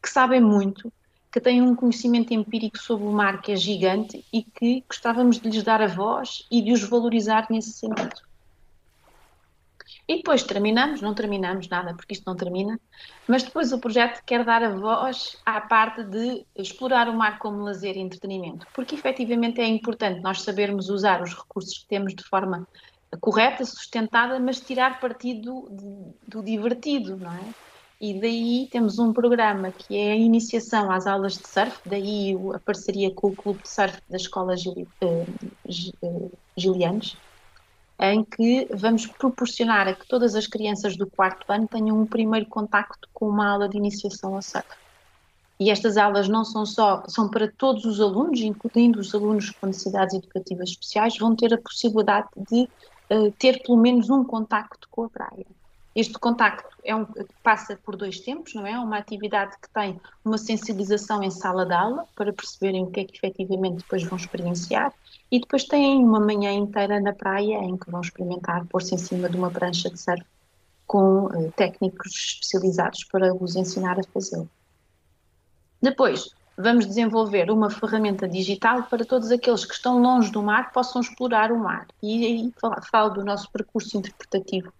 que 0.00 0.08
sabem 0.08 0.40
muito, 0.40 0.92
que 1.32 1.40
têm 1.40 1.60
um 1.60 1.74
conhecimento 1.74 2.32
empírico 2.32 2.78
sobre 2.78 3.06
o 3.06 3.12
mar 3.12 3.42
que 3.42 3.52
é 3.52 3.56
gigante 3.56 4.24
e 4.32 4.42
que 4.42 4.84
gostávamos 4.88 5.40
de 5.40 5.50
lhes 5.50 5.64
dar 5.64 5.82
a 5.82 5.88
voz 5.88 6.46
e 6.50 6.62
de 6.62 6.72
os 6.72 6.82
valorizar 6.84 7.48
nesse 7.50 7.72
sentido. 7.72 8.27
E 10.08 10.16
depois 10.16 10.42
terminamos, 10.42 11.02
não 11.02 11.14
terminamos 11.14 11.68
nada, 11.68 11.94
porque 11.94 12.14
isto 12.14 12.24
não 12.26 12.34
termina, 12.34 12.80
mas 13.26 13.42
depois 13.42 13.72
o 13.74 13.78
projeto 13.78 14.22
quer 14.24 14.42
dar 14.42 14.62
a 14.62 14.70
voz 14.70 15.36
à 15.44 15.60
parte 15.60 16.02
de 16.02 16.46
explorar 16.56 17.10
o 17.10 17.14
mar 17.14 17.38
como 17.38 17.62
lazer 17.62 17.94
e 17.94 18.00
entretenimento, 18.00 18.66
porque 18.72 18.94
efetivamente 18.94 19.60
é 19.60 19.66
importante 19.66 20.22
nós 20.22 20.40
sabermos 20.40 20.88
usar 20.88 21.22
os 21.22 21.34
recursos 21.34 21.76
que 21.78 21.88
temos 21.88 22.14
de 22.14 22.24
forma 22.24 22.66
correta, 23.20 23.66
sustentada, 23.66 24.40
mas 24.40 24.60
tirar 24.60 24.98
partido 24.98 25.68
do, 25.70 26.14
do 26.26 26.42
divertido, 26.42 27.18
não 27.18 27.32
é? 27.32 27.54
E 28.00 28.18
daí 28.18 28.68
temos 28.70 28.98
um 28.98 29.12
programa 29.12 29.72
que 29.72 29.96
é 29.96 30.12
a 30.12 30.16
iniciação 30.16 30.90
às 30.90 31.06
aulas 31.06 31.36
de 31.36 31.48
surf, 31.48 31.80
daí 31.84 32.34
a 32.54 32.58
parceria 32.60 33.12
com 33.12 33.28
o 33.28 33.36
Clube 33.36 33.62
de 33.62 33.68
Surf 33.68 34.00
da 34.08 34.16
Escola 34.16 34.56
Gili, 34.56 34.86
uh, 35.02 36.38
Gilianos, 36.56 37.16
em 38.00 38.24
que 38.24 38.68
vamos 38.72 39.06
proporcionar 39.06 39.88
a 39.88 39.94
que 39.94 40.06
todas 40.06 40.34
as 40.34 40.46
crianças 40.46 40.96
do 40.96 41.06
quarto 41.06 41.50
ano 41.50 41.66
tenham 41.66 42.00
um 42.00 42.06
primeiro 42.06 42.46
contacto 42.46 43.08
com 43.12 43.28
uma 43.28 43.48
aula 43.48 43.68
de 43.68 43.76
iniciação 43.76 44.36
ao 44.36 44.42
surf. 44.42 44.68
E 45.60 45.70
estas 45.70 45.96
aulas 45.96 46.28
não 46.28 46.44
são 46.44 46.64
só, 46.64 47.02
são 47.08 47.28
para 47.28 47.50
todos 47.50 47.84
os 47.84 48.00
alunos, 48.00 48.40
incluindo 48.40 49.00
os 49.00 49.12
alunos 49.12 49.50
com 49.50 49.66
necessidades 49.66 50.14
educativas 50.14 50.70
especiais, 50.70 51.18
vão 51.18 51.34
ter 51.34 51.52
a 51.52 51.58
possibilidade 51.58 52.28
de 52.48 52.68
uh, 53.10 53.32
ter 53.32 53.60
pelo 53.62 53.76
menos 53.76 54.08
um 54.08 54.22
contacto 54.22 54.86
com 54.88 55.04
a 55.04 55.10
praia. 55.10 55.46
Este 55.94 56.14
contacto 56.14 56.68
é 56.84 56.94
um, 56.94 57.06
passa 57.42 57.76
por 57.76 57.96
dois 57.96 58.20
tempos, 58.20 58.54
não 58.54 58.66
é? 58.66 58.78
Uma 58.78 58.98
atividade 58.98 59.56
que 59.60 59.68
tem 59.70 60.00
uma 60.24 60.38
sensibilização 60.38 61.22
em 61.22 61.30
sala 61.30 61.66
de 61.66 61.72
aula, 61.72 62.06
para 62.14 62.32
perceberem 62.32 62.84
o 62.84 62.90
que 62.90 63.00
é 63.00 63.04
que 63.04 63.16
efetivamente 63.16 63.78
depois 63.78 64.04
vão 64.04 64.16
experienciar, 64.16 64.92
e 65.30 65.40
depois 65.40 65.64
têm 65.64 66.04
uma 66.04 66.20
manhã 66.20 66.52
inteira 66.52 67.00
na 67.00 67.12
praia 67.12 67.58
em 67.64 67.76
que 67.76 67.90
vão 67.90 68.00
experimentar 68.00 68.64
pôr-se 68.66 68.94
em 68.94 68.98
cima 68.98 69.28
de 69.28 69.36
uma 69.36 69.50
prancha 69.50 69.90
de 69.90 69.98
surf 69.98 70.24
com 70.86 71.26
uh, 71.26 71.52
técnicos 71.56 72.12
especializados 72.14 73.04
para 73.04 73.34
os 73.34 73.56
ensinar 73.56 73.98
a 73.98 74.02
fazê-lo. 74.04 74.48
Depois, 75.82 76.30
vamos 76.56 76.86
desenvolver 76.86 77.50
uma 77.50 77.70
ferramenta 77.70 78.26
digital 78.26 78.84
para 78.84 79.04
todos 79.04 79.30
aqueles 79.30 79.64
que 79.64 79.74
estão 79.74 80.00
longe 80.00 80.30
do 80.32 80.42
mar 80.42 80.72
possam 80.72 81.00
explorar 81.00 81.52
o 81.52 81.58
mar. 81.58 81.86
E 82.02 82.24
aí 82.24 82.52
falo 82.90 83.10
do 83.10 83.24
nosso 83.24 83.50
percurso 83.52 83.98
interpretativo 83.98 84.72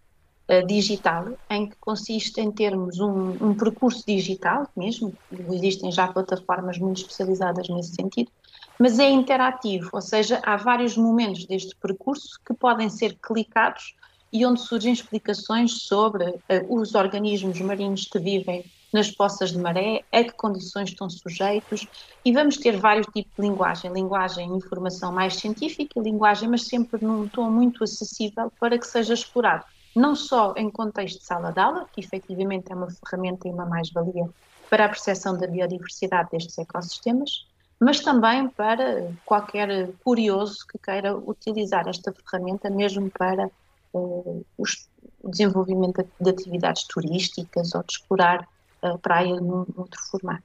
digital, 0.66 1.38
em 1.50 1.68
que 1.68 1.76
consiste 1.78 2.40
em 2.40 2.50
termos 2.50 2.98
um, 2.98 3.36
um 3.40 3.54
percurso 3.54 4.02
digital 4.06 4.66
mesmo, 4.76 5.12
existem 5.52 5.92
já 5.92 6.08
plataformas 6.08 6.78
muito 6.78 7.02
especializadas 7.02 7.68
nesse 7.68 7.94
sentido, 7.94 8.30
mas 8.78 8.98
é 8.98 9.08
interativo, 9.10 9.90
ou 9.92 10.00
seja, 10.00 10.40
há 10.44 10.56
vários 10.56 10.96
momentos 10.96 11.44
deste 11.46 11.76
percurso 11.76 12.38
que 12.46 12.54
podem 12.54 12.88
ser 12.88 13.18
clicados 13.20 13.94
e 14.32 14.44
onde 14.44 14.60
surgem 14.60 14.92
explicações 14.92 15.82
sobre 15.82 16.24
uh, 16.28 16.40
os 16.68 16.94
organismos 16.94 17.60
marinhos 17.60 18.06
que 18.06 18.18
vivem 18.18 18.64
nas 18.92 19.10
poças 19.10 19.52
de 19.52 19.58
maré, 19.58 20.04
a 20.12 20.24
que 20.24 20.32
condições 20.32 20.90
estão 20.90 21.10
sujeitos, 21.10 21.86
e 22.24 22.32
vamos 22.32 22.56
ter 22.56 22.78
vários 22.78 23.06
tipos 23.06 23.32
de 23.38 23.46
linguagem, 23.46 23.92
linguagem 23.92 24.56
informação 24.56 25.12
mais 25.12 25.34
científica, 25.36 26.00
linguagem, 26.00 26.48
mas 26.48 26.66
sempre 26.66 26.98
num 27.04 27.28
tom 27.28 27.50
muito 27.50 27.84
acessível 27.84 28.50
para 28.58 28.78
que 28.78 28.86
seja 28.86 29.12
explorado, 29.12 29.64
não 29.98 30.14
só 30.14 30.54
em 30.56 30.70
contexto 30.70 31.18
de 31.18 31.24
sala 31.24 31.52
de 31.52 31.58
aula, 31.58 31.88
que 31.92 32.00
efetivamente 32.00 32.70
é 32.70 32.74
uma 32.74 32.88
ferramenta 32.88 33.48
e 33.48 33.50
uma 33.50 33.66
mais-valia 33.66 34.28
para 34.70 34.84
a 34.84 34.88
percepção 34.88 35.36
da 35.36 35.46
biodiversidade 35.46 36.30
destes 36.30 36.56
ecossistemas, 36.56 37.46
mas 37.80 38.00
também 38.00 38.48
para 38.48 39.12
qualquer 39.24 39.90
curioso 40.04 40.64
que 40.68 40.78
queira 40.78 41.16
utilizar 41.16 41.88
esta 41.88 42.12
ferramenta 42.12 42.70
mesmo 42.70 43.10
para 43.10 43.50
uh, 43.92 44.44
os, 44.56 44.88
o 45.20 45.30
desenvolvimento 45.30 46.08
de 46.20 46.30
atividades 46.30 46.84
turísticas 46.84 47.74
ou 47.74 47.82
de 47.82 47.94
explorar 47.94 48.46
a 48.82 48.96
praia 48.98 49.34
num 49.40 49.66
outro 49.76 50.00
formato. 50.10 50.44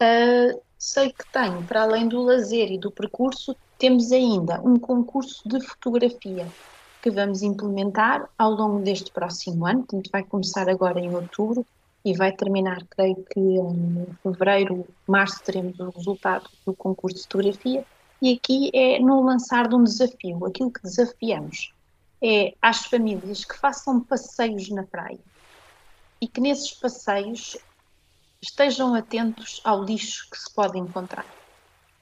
Uh, 0.00 0.58
sei 0.78 1.12
que 1.12 1.30
tenho, 1.32 1.62
para 1.64 1.82
além 1.82 2.08
do 2.08 2.22
lazer 2.22 2.70
e 2.70 2.78
do 2.78 2.90
percurso, 2.90 3.54
temos 3.78 4.12
ainda 4.12 4.60
um 4.62 4.78
concurso 4.78 5.46
de 5.48 5.60
fotografia 5.60 6.46
que 7.02 7.10
vamos 7.10 7.42
implementar 7.42 8.28
ao 8.36 8.50
longo 8.52 8.82
deste 8.82 9.10
próximo 9.12 9.66
ano, 9.66 9.84
portanto 9.84 10.10
vai 10.10 10.22
começar 10.22 10.68
agora 10.68 10.98
em 11.00 11.14
outubro 11.14 11.64
e 12.04 12.16
vai 12.16 12.32
terminar, 12.32 12.84
creio 12.90 13.24
que 13.30 13.40
em 13.40 14.06
fevereiro, 14.22 14.86
março, 15.06 15.42
teremos 15.42 15.78
o 15.78 15.90
resultado 15.90 16.48
do 16.64 16.74
concurso 16.74 17.16
de 17.16 17.22
fotografia, 17.24 17.84
E 18.20 18.34
aqui 18.34 18.70
é 18.74 18.98
no 18.98 19.22
lançar 19.22 19.68
de 19.68 19.76
um 19.76 19.84
desafio. 19.84 20.44
Aquilo 20.44 20.72
que 20.72 20.82
desafiamos 20.82 21.72
é 22.20 22.52
às 22.60 22.84
famílias 22.84 23.44
que 23.44 23.56
façam 23.56 24.00
passeios 24.00 24.68
na 24.70 24.82
praia 24.82 25.20
e 26.20 26.26
que 26.26 26.40
nesses 26.40 26.72
passeios 26.72 27.56
estejam 28.42 28.94
atentos 28.94 29.60
ao 29.64 29.84
lixo 29.84 30.28
que 30.30 30.38
se 30.38 30.52
pode 30.52 30.78
encontrar. 30.78 31.37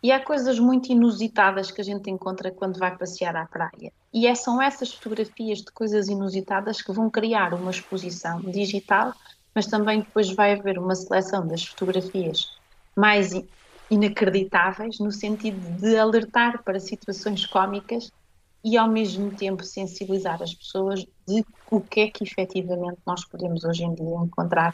E 0.07 0.13
há 0.13 0.25
coisas 0.25 0.61
muito 0.61 0.93
inusitadas 0.93 1.73
que 1.73 1.81
a 1.81 1.85
gente 1.85 2.09
encontra 2.09 2.53
quando 2.53 2.79
vai 2.79 2.97
passear 2.97 3.35
à 3.35 3.45
praia. 3.45 3.93
E 4.15 4.29
é, 4.29 4.37
são 4.37 4.63
essas 4.63 4.95
fotografias 4.95 5.59
de 5.59 5.73
coisas 5.73 6.07
inusitadas 6.07 6.81
que 6.81 6.93
vão 6.93 7.11
criar 7.11 7.53
uma 7.55 7.73
exposição 7.73 8.41
digital, 8.53 9.13
mas 9.53 9.67
também 9.67 10.03
depois 10.03 10.33
vai 10.33 10.53
haver 10.53 10.79
uma 10.79 10.95
seleção 10.95 11.45
das 11.49 11.65
fotografias 11.65 12.39
mais 12.97 13.33
inacreditáveis, 13.91 15.01
no 15.01 15.11
sentido 15.11 15.77
de 15.77 15.97
alertar 15.97 16.63
para 16.63 16.79
situações 16.79 17.45
cómicas 17.45 18.09
e 18.65 18.77
ao 18.77 18.89
mesmo 18.89 19.35
tempo 19.35 19.65
sensibilizar 19.65 20.41
as 20.41 20.55
pessoas 20.55 21.05
de 21.27 21.45
o 21.69 21.81
que 21.81 22.03
é 22.03 22.11
que 22.13 22.23
efetivamente 22.23 23.01
nós 23.05 23.27
podemos 23.27 23.65
hoje 23.65 23.83
em 23.83 23.93
dia 23.93 24.15
encontrar 24.25 24.73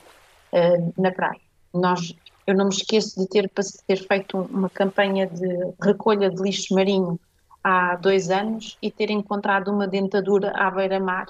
uh, 0.54 0.92
na 1.00 1.10
praia. 1.10 1.40
Nós, 1.72 2.12
eu 2.46 2.54
não 2.54 2.66
me 2.66 2.75
esqueço 2.75 3.20
de 3.20 3.28
ter, 3.28 3.50
ter 3.87 4.06
feito 4.06 4.38
uma 4.38 4.68
campanha 4.68 5.26
de 5.26 5.46
recolha 5.80 6.30
de 6.30 6.42
lixo 6.42 6.75
marinho 6.75 7.18
há 7.62 7.96
dois 7.96 8.30
anos 8.30 8.76
e 8.82 8.90
ter 8.90 9.11
encontrado 9.11 9.68
uma 9.68 9.87
dentadura 9.87 10.52
à 10.56 10.70
beira-mar 10.70 11.26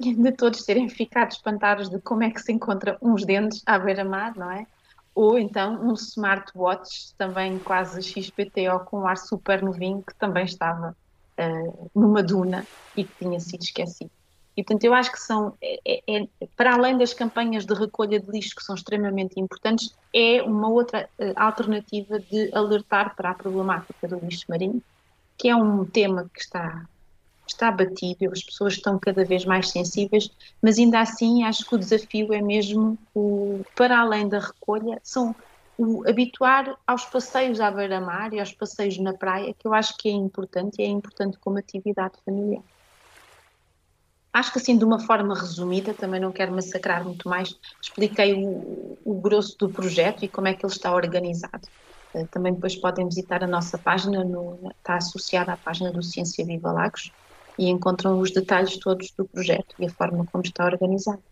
e 0.00 0.14
de 0.14 0.32
todos 0.32 0.64
terem 0.64 0.88
ficado 0.88 1.30
espantados 1.30 1.88
de 1.88 2.00
como 2.00 2.24
é 2.24 2.30
que 2.30 2.40
se 2.40 2.52
encontra 2.52 2.98
uns 3.00 3.24
dentes 3.24 3.62
à 3.66 3.78
beira-mar, 3.78 4.34
não 4.36 4.50
é? 4.50 4.66
Ou 5.14 5.38
então 5.38 5.80
um 5.84 5.92
smartwatch 5.92 7.14
também 7.16 7.58
quase 7.58 8.02
XPTO 8.02 8.84
com 8.86 9.06
ar 9.06 9.16
super 9.16 9.62
novinho 9.62 10.02
que 10.02 10.14
também 10.16 10.44
estava 10.44 10.96
uh, 11.38 11.90
numa 11.94 12.22
duna 12.22 12.66
e 12.96 13.04
que 13.04 13.14
tinha 13.16 13.38
sido 13.38 13.62
esquecido. 13.62 14.10
E, 14.56 14.62
portanto, 14.62 14.84
eu 14.84 14.92
acho 14.92 15.10
que 15.10 15.20
são, 15.20 15.54
é, 15.62 16.02
é, 16.06 16.22
é, 16.22 16.28
para 16.56 16.74
além 16.74 16.98
das 16.98 17.14
campanhas 17.14 17.64
de 17.64 17.72
recolha 17.72 18.20
de 18.20 18.30
lixo, 18.30 18.54
que 18.54 18.62
são 18.62 18.74
extremamente 18.74 19.40
importantes, 19.40 19.96
é 20.14 20.42
uma 20.42 20.68
outra 20.68 21.08
uh, 21.18 21.32
alternativa 21.36 22.18
de 22.20 22.50
alertar 22.54 23.16
para 23.16 23.30
a 23.30 23.34
problemática 23.34 24.06
do 24.06 24.18
lixo 24.18 24.44
marinho, 24.48 24.82
que 25.38 25.48
é 25.48 25.56
um 25.56 25.86
tema 25.86 26.30
que 26.32 26.40
está, 26.40 26.86
está 27.46 27.70
batido, 27.70 28.30
as 28.30 28.42
pessoas 28.42 28.74
estão 28.74 28.98
cada 28.98 29.24
vez 29.24 29.46
mais 29.46 29.70
sensíveis, 29.70 30.30
mas 30.60 30.78
ainda 30.78 31.00
assim 31.00 31.44
acho 31.44 31.64
que 31.64 31.74
o 31.74 31.78
desafio 31.78 32.34
é 32.34 32.42
mesmo, 32.42 32.98
o, 33.14 33.64
para 33.74 34.00
além 34.00 34.28
da 34.28 34.38
recolha, 34.38 35.00
são 35.02 35.34
o 35.78 36.06
habituar 36.06 36.76
aos 36.86 37.06
passeios 37.06 37.58
à 37.58 37.70
beira-mar 37.70 38.34
e 38.34 38.38
aos 38.40 38.52
passeios 38.52 38.98
na 38.98 39.14
praia, 39.14 39.54
que 39.54 39.66
eu 39.66 39.72
acho 39.72 39.96
que 39.96 40.10
é 40.10 40.12
importante 40.12 40.80
e 40.80 40.84
é 40.84 40.88
importante 40.88 41.38
como 41.38 41.58
atividade 41.58 42.14
familiar. 42.22 42.62
Acho 44.32 44.52
que 44.52 44.58
assim, 44.58 44.78
de 44.78 44.84
uma 44.84 44.98
forma 44.98 45.34
resumida, 45.38 45.92
também 45.92 46.20
não 46.20 46.32
quero 46.32 46.52
massacrar 46.52 47.04
muito 47.04 47.28
mais, 47.28 47.54
expliquei 47.82 48.34
o, 48.34 48.98
o 49.04 49.20
grosso 49.20 49.56
do 49.58 49.70
projeto 49.70 50.24
e 50.24 50.28
como 50.28 50.48
é 50.48 50.54
que 50.54 50.64
ele 50.64 50.72
está 50.72 50.94
organizado. 50.94 51.68
Eh, 52.14 52.26
também 52.30 52.54
depois 52.54 52.76
podem 52.76 53.06
visitar 53.06 53.44
a 53.44 53.46
nossa 53.46 53.78
página, 53.78 54.24
no, 54.24 54.70
está 54.78 54.96
associada 54.96 55.52
à 55.52 55.56
página 55.56 55.92
do 55.92 56.02
Ciência 56.02 56.44
Viva 56.46 56.72
Lagos 56.72 57.12
e 57.58 57.68
encontram 57.68 58.18
os 58.18 58.30
detalhes 58.30 58.78
todos 58.78 59.10
do 59.16 59.26
projeto 59.26 59.74
e 59.78 59.86
a 59.86 59.90
forma 59.90 60.24
como 60.26 60.42
está 60.42 60.64
organizado. 60.64 61.22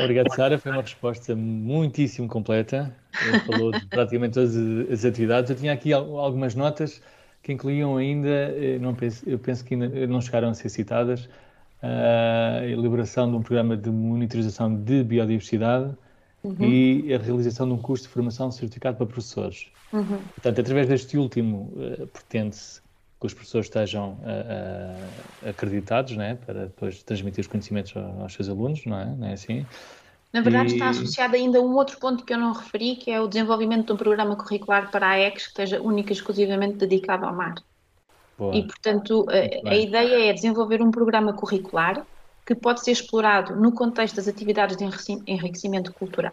Obrigado, 0.00 0.32
Sara. 0.34 0.58
Foi 0.58 0.72
uma 0.72 0.82
resposta 0.82 1.34
muitíssimo 1.34 2.28
completa. 2.28 2.94
Ele 3.22 3.40
falou 3.40 3.72
de 3.72 3.86
praticamente 3.86 4.34
todas 4.34 4.56
as 4.90 5.04
atividades. 5.04 5.50
Eu 5.50 5.56
tinha 5.56 5.72
aqui 5.72 5.92
algumas 5.92 6.54
notas 6.54 7.00
que 7.42 7.52
incluíam 7.52 7.96
ainda, 7.96 8.28
eh, 8.28 8.78
não 8.78 8.94
penso, 8.94 9.28
eu 9.28 9.38
penso 9.38 9.64
que 9.64 9.74
ainda 9.74 10.06
não 10.06 10.20
chegaram 10.20 10.50
a 10.50 10.54
ser 10.54 10.68
citadas, 10.68 11.28
a 11.82 12.66
elaboração 12.66 13.30
de 13.30 13.36
um 13.36 13.42
programa 13.42 13.76
de 13.76 13.90
monitorização 13.90 14.74
de 14.74 15.02
biodiversidade 15.02 15.94
uhum. 16.42 16.56
e 16.60 17.14
a 17.14 17.18
realização 17.18 17.66
de 17.66 17.74
um 17.74 17.78
curso 17.78 18.04
de 18.04 18.10
formação 18.10 18.50
certificado 18.50 18.96
para 18.96 19.06
professores. 19.06 19.68
Uhum. 19.92 20.18
Portanto, 20.34 20.60
através 20.60 20.88
deste 20.88 21.16
último, 21.16 21.72
uh, 21.74 22.06
pretende-se 22.08 22.80
que 23.20 23.26
os 23.26 23.34
professores 23.34 23.66
estejam 23.66 24.12
uh, 24.12 25.46
uh, 25.46 25.48
acreditados 25.50 26.16
né, 26.16 26.38
para 26.46 26.66
depois 26.66 27.02
transmitir 27.02 27.40
os 27.40 27.46
conhecimentos 27.46 27.92
aos 27.96 28.32
seus 28.32 28.48
alunos, 28.48 28.84
não 28.86 28.98
é? 28.98 29.04
Não 29.04 29.26
é 29.26 29.32
assim? 29.32 29.66
Na 30.32 30.40
verdade, 30.40 30.70
e... 30.70 30.72
está 30.74 30.90
associado 30.90 31.34
ainda 31.34 31.58
a 31.58 31.60
um 31.60 31.74
outro 31.74 31.98
ponto 31.98 32.24
que 32.24 32.32
eu 32.32 32.38
não 32.38 32.52
referi, 32.52 32.96
que 32.96 33.10
é 33.10 33.20
o 33.20 33.26
desenvolvimento 33.26 33.86
de 33.86 33.92
um 33.92 33.96
programa 33.96 34.36
curricular 34.36 34.90
para 34.90 35.08
a 35.08 35.20
EX 35.20 35.44
que 35.44 35.48
esteja 35.48 35.82
única 35.82 36.12
e 36.12 36.14
exclusivamente 36.14 36.76
dedicado 36.76 37.26
ao 37.26 37.34
mar. 37.34 37.54
Boa. 38.40 38.56
E, 38.56 38.62
portanto, 38.62 39.26
a, 39.28 39.68
a, 39.68 39.76
ideia 39.76 40.30
é 40.30 40.32
desenvolver 40.32 40.80
um 40.80 40.90
programa 40.90 41.34
curricular 41.34 42.06
que 42.46 42.54
pode 42.54 42.82
ser 42.82 42.92
explorado 42.92 43.54
no 43.54 43.70
contexto 43.70 44.16
das 44.16 44.26
atividades 44.26 44.78
de 44.78 44.84
enriquecimento, 45.26 45.92
cultural, 45.92 46.32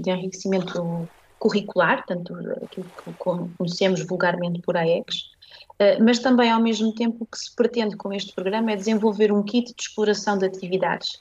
de 0.00 0.08
enriquecimento 0.08 1.08
curricular, 1.36 2.06
tanto 2.06 2.32
aquilo 2.64 2.86
que 3.04 3.12
conhecemos 3.58 4.06
vulgarmente 4.06 4.60
por 4.60 4.76
AEX, 4.76 5.30
mas 6.00 6.20
também, 6.20 6.48
ao 6.48 6.62
mesmo 6.62 6.94
tempo, 6.94 7.24
o 7.24 7.26
que 7.26 7.36
se 7.36 7.54
pretende 7.56 7.96
com 7.96 8.12
este 8.12 8.32
programa 8.32 8.70
é 8.70 8.76
desenvolver 8.76 9.32
um 9.32 9.42
kit 9.42 9.74
de 9.74 9.82
exploração 9.82 10.38
de 10.38 10.46
atividades 10.46 11.20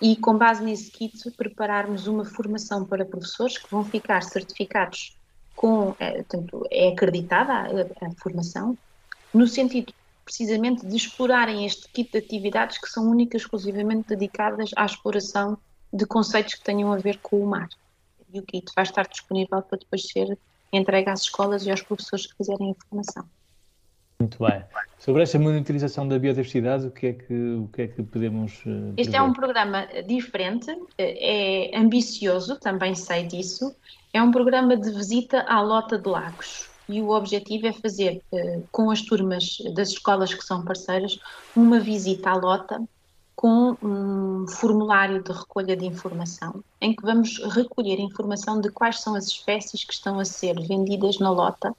e, 0.00 0.14
com 0.14 0.38
base 0.38 0.62
nesse 0.62 0.92
kit, 0.92 1.28
prepararmos 1.32 2.06
uma 2.06 2.24
formação 2.24 2.84
para 2.84 3.04
professores 3.04 3.58
que 3.58 3.68
vão 3.68 3.84
ficar 3.84 4.22
certificados 4.22 5.16
com, 5.56 5.96
é, 5.98 6.22
portanto, 6.22 6.66
é 6.70 6.88
acreditada 6.88 7.52
a, 7.52 8.06
a 8.06 8.10
formação, 8.22 8.78
no 9.32 9.46
sentido 9.46 9.92
precisamente 10.24 10.86
de 10.86 10.96
explorarem 10.96 11.66
este 11.66 11.88
tipo 11.92 12.12
de 12.12 12.18
atividades 12.18 12.78
que 12.78 12.88
são 12.88 13.08
únicas 13.08 13.42
exclusivamente 13.42 14.08
dedicadas 14.08 14.70
à 14.76 14.84
exploração 14.84 15.58
de 15.92 16.06
conceitos 16.06 16.54
que 16.54 16.64
tenham 16.64 16.92
a 16.92 16.96
ver 16.96 17.18
com 17.18 17.42
o 17.42 17.46
mar. 17.46 17.68
E 18.32 18.38
o 18.38 18.42
kit 18.42 18.72
vai 18.74 18.84
estar 18.84 19.06
disponível 19.06 19.60
para 19.62 19.78
depois 19.78 20.06
ser 20.08 20.38
entregue 20.72 21.10
às 21.10 21.22
escolas 21.22 21.66
e 21.66 21.70
aos 21.70 21.82
professores 21.82 22.26
que 22.26 22.36
fizerem 22.36 22.70
a 22.70 22.88
formação. 22.88 23.24
Muito 24.18 24.38
bem. 24.38 24.62
Sobre 24.98 25.22
esta 25.22 25.38
monitorização 25.38 26.06
da 26.06 26.18
biodiversidade, 26.18 26.86
o 26.86 26.90
que 26.92 27.08
é 27.08 27.12
que, 27.12 27.34
o 27.34 27.68
que, 27.72 27.82
é 27.82 27.88
que 27.88 28.02
podemos. 28.04 28.64
Uh, 28.64 28.94
este 28.96 29.16
é 29.16 29.20
um 29.20 29.32
programa 29.32 29.86
diferente, 30.06 30.70
é 30.96 31.76
ambicioso, 31.76 32.58
também 32.60 32.94
sei 32.94 33.26
disso. 33.26 33.74
É 34.14 34.22
um 34.22 34.30
programa 34.30 34.76
de 34.76 34.92
visita 34.92 35.44
à 35.48 35.60
lota 35.60 35.98
de 35.98 36.08
lagos 36.08 36.71
e 36.88 37.00
o 37.00 37.10
objetivo 37.10 37.66
é 37.66 37.72
fazer 37.72 38.22
uh, 38.32 38.68
com 38.70 38.90
as 38.90 39.02
turmas 39.02 39.58
das 39.74 39.90
escolas 39.90 40.34
que 40.34 40.44
são 40.44 40.64
parceiras 40.64 41.18
uma 41.54 41.78
visita 41.78 42.30
à 42.30 42.34
lota 42.34 42.82
com 43.34 43.76
um 43.82 44.46
formulário 44.46 45.22
de 45.22 45.32
recolha 45.32 45.76
de 45.76 45.86
informação, 45.86 46.62
em 46.80 46.94
que 46.94 47.02
vamos 47.02 47.38
recolher 47.54 47.98
informação 47.98 48.60
de 48.60 48.70
quais 48.70 49.00
são 49.00 49.14
as 49.14 49.26
espécies 49.26 49.84
que 49.84 49.92
estão 49.92 50.18
a 50.20 50.24
ser 50.24 50.54
vendidas 50.60 51.18
na 51.18 51.30
lota 51.30 51.74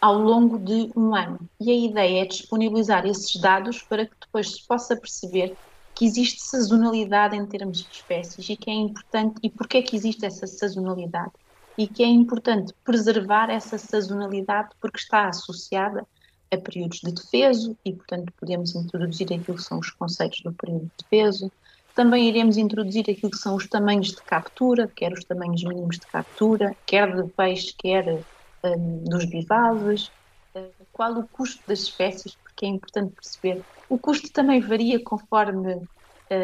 ao 0.00 0.18
longo 0.18 0.58
de 0.58 0.90
um 0.94 1.14
ano. 1.14 1.40
E 1.60 1.70
a 1.70 1.74
ideia 1.74 2.22
é 2.22 2.26
disponibilizar 2.26 3.06
esses 3.06 3.34
dados 3.40 3.82
para 3.82 4.06
que 4.06 4.14
depois 4.20 4.52
se 4.52 4.66
possa 4.66 4.94
perceber 4.94 5.56
que 5.94 6.04
existe 6.04 6.42
sazonalidade 6.42 7.36
em 7.36 7.46
termos 7.46 7.82
de 7.82 7.90
espécies 7.90 8.48
e 8.48 8.56
que 8.56 8.70
é 8.70 8.74
importante 8.74 9.38
e 9.42 9.48
porque 9.48 9.78
é 9.78 9.82
que 9.82 9.96
existe 9.96 10.26
essa 10.26 10.46
sazonalidade 10.46 11.32
e 11.76 11.86
que 11.86 12.02
é 12.02 12.06
importante 12.06 12.72
preservar 12.84 13.50
essa 13.50 13.78
sazonalidade 13.78 14.70
porque 14.80 14.98
está 14.98 15.28
associada 15.28 16.06
a 16.52 16.56
períodos 16.56 17.00
de 17.00 17.12
defeso 17.12 17.76
e, 17.84 17.92
portanto, 17.92 18.32
podemos 18.38 18.74
introduzir 18.74 19.26
aquilo 19.32 19.56
que 19.56 19.62
são 19.62 19.78
os 19.78 19.90
conceitos 19.90 20.40
do 20.42 20.52
período 20.52 20.84
de 20.84 20.92
defeso. 21.02 21.50
Também 21.94 22.28
iremos 22.28 22.56
introduzir 22.56 23.08
aquilo 23.10 23.30
que 23.30 23.38
são 23.38 23.56
os 23.56 23.68
tamanhos 23.68 24.08
de 24.08 24.22
captura, 24.22 24.90
quer 24.94 25.12
os 25.12 25.24
tamanhos 25.24 25.62
mínimos 25.64 25.98
de 25.98 26.06
captura, 26.06 26.76
quer 26.86 27.14
de 27.14 27.28
peixe, 27.30 27.74
quer 27.76 28.24
um, 28.64 29.04
dos 29.04 29.24
bivalves, 29.24 30.10
uh, 30.54 30.70
qual 30.92 31.12
o 31.18 31.28
custo 31.28 31.62
das 31.66 31.80
espécies, 31.80 32.36
porque 32.36 32.66
é 32.66 32.68
importante 32.68 33.14
perceber. 33.14 33.62
O 33.88 33.98
custo 33.98 34.30
também 34.32 34.60
varia 34.60 35.02
conforme 35.02 35.74
uh, 35.74 35.88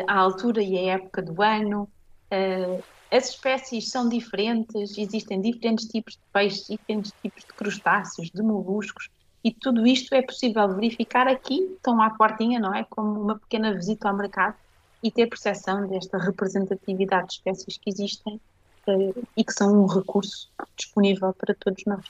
a 0.06 0.18
altura 0.18 0.62
e 0.62 0.76
a 0.78 0.94
época 0.94 1.22
do 1.22 1.40
ano. 1.42 1.88
Uh, 2.32 2.82
as 3.11 3.31
espécies 3.31 3.90
são 3.90 4.09
diferentes, 4.09 4.97
existem 4.97 5.40
diferentes 5.40 5.87
tipos 5.87 6.14
de 6.14 6.21
peixes, 6.33 6.67
diferentes 6.69 7.12
tipos 7.21 7.45
de 7.45 7.52
crustáceos, 7.52 8.31
de 8.31 8.43
moluscos, 8.43 9.11
e 9.43 9.50
tudo 9.52 9.87
isto 9.87 10.14
é 10.14 10.23
possível 10.23 10.69
verificar 10.75 11.26
aqui, 11.26 11.61
estão 11.75 12.00
à 12.00 12.11
portinha, 12.11 12.61
não 12.61 12.75
é? 12.75 12.85
Como 12.85 13.21
uma 13.21 13.38
pequena 13.38 13.75
visita 13.75 14.09
ao 14.09 14.17
mercado 14.17 14.55
e 15.02 15.11
ter 15.11 15.26
percepção 15.26 15.88
desta 15.88 16.19
representatividade 16.19 17.29
de 17.29 17.33
espécies 17.35 17.79
que 17.79 17.90
existem 17.90 18.40
uh, 18.87 19.26
e 19.37 19.43
que 19.43 19.52
são 19.52 19.83
um 19.83 19.87
recurso 19.87 20.50
disponível 20.76 21.33
para 21.33 21.55
todos 21.55 21.83
nós. 21.87 22.05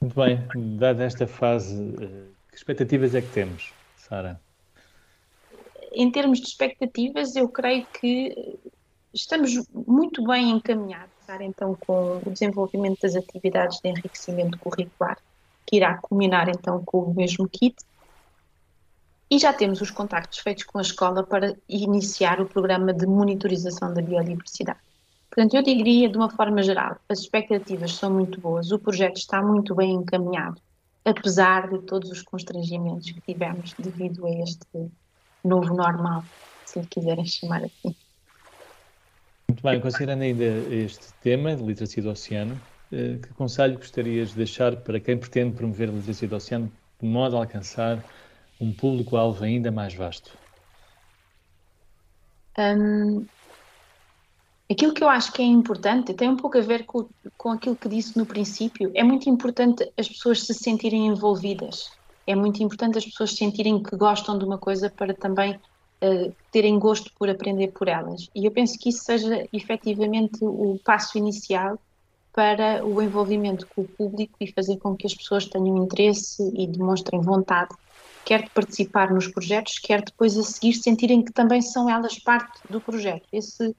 Muito 0.00 0.16
bem, 0.16 0.76
dada 0.76 1.04
esta 1.04 1.26
fase, 1.26 1.80
uh, 1.80 2.26
que 2.50 2.56
expectativas 2.56 3.14
é 3.14 3.22
que 3.22 3.30
temos, 3.30 3.72
Sara? 3.96 4.40
Em 5.92 6.10
termos 6.10 6.40
de 6.40 6.48
expectativas, 6.48 7.36
eu 7.36 7.48
creio 7.48 7.86
que 7.86 8.58
estamos 9.14 9.66
muito 9.74 10.24
bem 10.24 10.50
encaminhados. 10.50 11.12
então 11.40 11.74
com 11.86 12.20
o 12.24 12.30
desenvolvimento 12.30 13.00
das 13.00 13.16
atividades 13.16 13.80
de 13.80 13.88
enriquecimento 13.88 14.58
curricular, 14.58 15.18
que 15.66 15.76
irá 15.76 15.98
culminar 15.98 16.48
então 16.48 16.82
com 16.84 16.98
o 16.98 17.14
mesmo 17.14 17.48
kit. 17.48 17.76
E 19.30 19.38
já 19.38 19.52
temos 19.52 19.80
os 19.80 19.90
contactos 19.90 20.40
feitos 20.40 20.64
com 20.64 20.78
a 20.78 20.82
escola 20.82 21.22
para 21.22 21.56
iniciar 21.66 22.40
o 22.40 22.46
programa 22.46 22.92
de 22.92 23.06
monitorização 23.06 23.94
da 23.94 24.02
biodiversidade. 24.02 24.80
Portanto, 25.30 25.54
eu 25.54 25.62
diria 25.62 26.10
de 26.10 26.18
uma 26.18 26.28
forma 26.28 26.62
geral, 26.62 26.98
as 27.08 27.20
expectativas 27.20 27.94
são 27.94 28.12
muito 28.12 28.38
boas, 28.38 28.70
o 28.70 28.78
projeto 28.78 29.16
está 29.16 29.40
muito 29.40 29.74
bem 29.74 29.92
encaminhado, 29.94 30.60
apesar 31.02 31.70
de 31.70 31.78
todos 31.78 32.10
os 32.10 32.20
constrangimentos 32.20 33.10
que 33.10 33.20
tivemos 33.22 33.72
devido 33.78 34.26
a 34.26 34.30
este 34.42 34.90
novo 35.42 35.74
normal, 35.74 36.22
se 36.66 36.80
lhe 36.80 36.86
quiserem 36.86 37.24
chamar 37.24 37.64
assim. 37.64 37.96
Muito 39.52 39.62
bem, 39.62 39.78
considerando 39.78 40.22
ainda 40.22 40.44
este 40.74 41.12
tema 41.20 41.54
de 41.54 41.62
literacia 41.62 42.02
do 42.02 42.08
oceano, 42.08 42.58
eh, 42.90 43.18
que 43.22 43.34
conselho 43.34 43.76
gostarias 43.76 44.30
de 44.30 44.36
deixar 44.36 44.74
para 44.76 44.98
quem 44.98 45.18
pretende 45.18 45.54
promover 45.54 45.90
a 45.90 45.92
literacia 45.92 46.26
do 46.26 46.36
oceano 46.36 46.72
de 46.98 47.06
modo 47.06 47.36
a 47.36 47.40
alcançar 47.40 48.02
um 48.58 48.72
público-alvo 48.72 49.44
ainda 49.44 49.70
mais 49.70 49.92
vasto? 49.92 50.32
Um, 52.58 53.26
aquilo 54.70 54.94
que 54.94 55.04
eu 55.04 55.08
acho 55.10 55.30
que 55.34 55.42
é 55.42 55.44
importante 55.44 56.14
tem 56.14 56.30
um 56.30 56.36
pouco 56.36 56.56
a 56.56 56.62
ver 56.62 56.86
com, 56.86 57.06
com 57.36 57.50
aquilo 57.50 57.76
que 57.76 57.90
disse 57.90 58.16
no 58.16 58.24
princípio. 58.24 58.90
É 58.94 59.04
muito 59.04 59.28
importante 59.28 59.86
as 59.98 60.08
pessoas 60.08 60.46
se 60.46 60.54
sentirem 60.54 61.08
envolvidas. 61.08 61.90
É 62.26 62.34
muito 62.34 62.62
importante 62.62 62.96
as 62.96 63.04
pessoas 63.04 63.32
sentirem 63.32 63.82
que 63.82 63.98
gostam 63.98 64.38
de 64.38 64.46
uma 64.46 64.56
coisa 64.56 64.88
para 64.88 65.12
também 65.12 65.60
terem 66.50 66.78
gosto 66.78 67.10
por 67.18 67.28
aprender 67.30 67.68
por 67.68 67.88
elas. 67.88 68.28
E 68.34 68.44
eu 68.44 68.50
penso 68.50 68.78
que 68.78 68.88
isso 68.88 69.04
seja 69.04 69.46
efetivamente 69.52 70.38
o 70.42 70.78
passo 70.84 71.16
inicial 71.16 71.78
para 72.32 72.84
o 72.84 73.00
envolvimento 73.02 73.66
com 73.68 73.82
o 73.82 73.88
público 73.88 74.34
e 74.40 74.50
fazer 74.50 74.78
com 74.78 74.96
que 74.96 75.06
as 75.06 75.14
pessoas 75.14 75.46
tenham 75.46 75.76
interesse 75.76 76.42
e 76.56 76.66
demonstrem 76.66 77.20
vontade, 77.20 77.74
quer 78.24 78.42
de 78.42 78.50
participar 78.50 79.12
nos 79.12 79.28
projetos, 79.28 79.78
quer 79.78 80.02
depois 80.02 80.36
a 80.36 80.42
seguir 80.42 80.74
sentirem 80.74 81.22
que 81.22 81.32
também 81.32 81.60
são 81.60 81.88
elas 81.88 82.18
parte 82.18 82.60
do 82.70 82.80
projeto. 82.80 83.26
Esse 83.32 83.74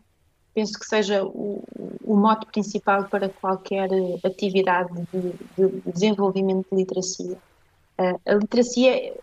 penso 0.53 0.73
que 0.79 0.85
seja 0.85 1.23
o, 1.25 1.63
o 2.03 2.15
mote 2.15 2.45
principal 2.45 3.05
para 3.05 3.27
qualquer 3.27 3.89
atividade 4.23 4.93
de, 5.11 5.31
de 5.57 5.91
desenvolvimento 5.91 6.67
de 6.71 6.77
literacia. 6.77 7.37
Uh, 7.97 8.19
a 8.25 8.33
literacia, 8.35 9.15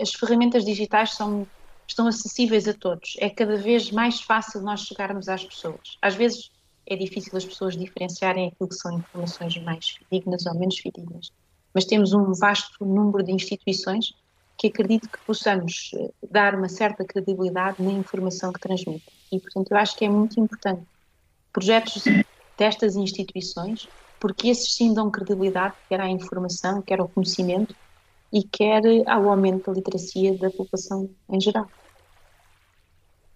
as 0.00 0.12
ferramentas 0.12 0.64
digitais 0.64 1.14
são 1.14 1.46
estão 1.88 2.06
acessíveis 2.06 2.66
a 2.68 2.74
todos. 2.74 3.16
É 3.18 3.30
cada 3.30 3.56
vez 3.56 3.90
mais 3.90 4.20
fácil 4.20 4.60
nós 4.62 4.80
chegarmos 4.80 5.28
às 5.28 5.44
pessoas. 5.44 5.96
Às 6.02 6.14
vezes 6.14 6.50
é 6.86 6.96
difícil 6.96 7.36
as 7.36 7.44
pessoas 7.44 7.76
diferenciarem 7.76 8.48
aquilo 8.48 8.68
que 8.68 8.76
são 8.76 8.98
informações 8.98 9.56
mais 9.62 9.90
fidedignas 9.90 10.46
ou 10.46 10.54
menos 10.58 10.78
fidedignas. 10.78 11.32
Mas 11.74 11.84
temos 11.84 12.12
um 12.12 12.32
vasto 12.32 12.84
número 12.84 13.24
de 13.24 13.32
instituições 13.32 14.14
que 14.56 14.68
acredito 14.68 15.08
que 15.08 15.18
possamos 15.26 15.90
eh, 15.94 16.10
dar 16.30 16.54
uma 16.54 16.68
certa 16.68 17.04
credibilidade 17.04 17.82
na 17.82 17.92
informação 17.92 18.52
que 18.52 18.60
transmitem. 18.60 19.12
E, 19.30 19.38
portanto, 19.38 19.70
eu 19.70 19.76
acho 19.76 19.96
que 19.96 20.04
é 20.04 20.08
muito 20.08 20.40
importante 20.40 20.82
projetos 21.52 22.04
destas 22.56 22.96
instituições, 22.96 23.88
porque 24.18 24.48
esses 24.48 24.74
sim 24.74 24.94
dão 24.94 25.10
credibilidade, 25.10 25.74
quer 25.88 26.00
à 26.00 26.08
informação, 26.08 26.80
quer 26.80 27.00
ao 27.00 27.08
conhecimento, 27.08 27.74
e 28.36 28.42
quer 28.42 28.82
ao 29.06 29.30
aumento 29.30 29.70
da 29.70 29.72
literacia 29.72 30.36
da 30.36 30.50
população 30.50 31.08
em 31.30 31.40
geral. 31.40 31.70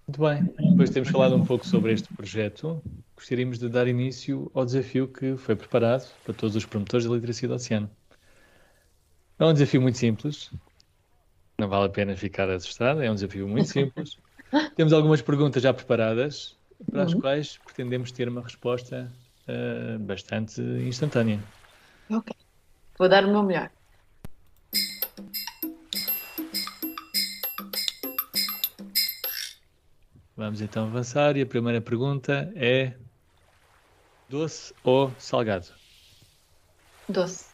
Muito 0.06 0.20
bem, 0.20 0.70
depois 0.72 0.90
de 0.90 0.94
termos 0.94 1.10
falado 1.10 1.36
um 1.36 1.44
pouco 1.46 1.66
sobre 1.66 1.94
este 1.94 2.12
projeto, 2.12 2.82
gostaríamos 3.16 3.58
de 3.58 3.70
dar 3.70 3.88
início 3.88 4.50
ao 4.52 4.66
desafio 4.66 5.08
que 5.08 5.38
foi 5.38 5.56
preparado 5.56 6.06
para 6.22 6.34
todos 6.34 6.54
os 6.54 6.66
promotores 6.66 7.06
da 7.06 7.14
literacia 7.14 7.48
do 7.48 7.54
oceano. 7.54 7.88
É 9.38 9.44
um 9.46 9.54
desafio 9.54 9.80
muito 9.80 9.96
simples, 9.96 10.50
não 11.58 11.68
vale 11.68 11.86
a 11.86 11.90
pena 11.90 12.14
ficar 12.14 12.50
assustado, 12.50 13.02
é 13.02 13.10
um 13.10 13.14
desafio 13.14 13.48
muito 13.48 13.68
simples. 13.68 14.18
Temos 14.76 14.92
algumas 14.92 15.22
perguntas 15.22 15.62
já 15.62 15.72
preparadas, 15.72 16.58
para 16.90 17.04
as 17.04 17.14
uhum. 17.14 17.20
quais 17.20 17.56
pretendemos 17.64 18.12
ter 18.12 18.28
uma 18.28 18.42
resposta 18.42 19.10
uh, 19.48 19.98
bastante 20.00 20.60
instantânea. 20.60 21.40
Ok, 22.10 22.34
vou 22.98 23.08
dar 23.08 23.24
o 23.24 23.28
meu 23.28 23.42
melhor. 23.42 23.70
Vamos 30.40 30.62
então 30.62 30.86
avançar 30.86 31.36
e 31.36 31.42
a 31.42 31.46
primeira 31.46 31.82
pergunta 31.82 32.50
é: 32.56 32.96
doce 34.26 34.72
ou 34.82 35.10
salgado? 35.18 35.66
Doce. 37.06 37.44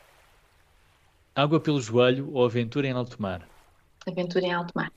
Água 1.34 1.60
pelo 1.60 1.80
joelho 1.80 2.32
ou 2.32 2.44
aventura 2.44 2.86
em 2.86 2.92
alto 2.92 3.20
mar? 3.20 3.50
Aventura 4.06 4.46
em 4.46 4.54
alto 4.54 4.72
mar. 4.76 4.88